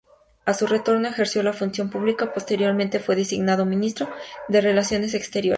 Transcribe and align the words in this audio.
A 0.45 0.55
su 0.55 0.65
retorno 0.65 1.07
ejerció 1.07 1.43
la 1.43 1.53
función 1.53 1.91
pública, 1.91 2.33
posteriormente 2.33 2.99
fue 2.99 3.15
designado 3.15 3.67
Ministro 3.67 4.09
de 4.47 4.59
Relaciones 4.59 5.13
Exteriores. 5.13 5.49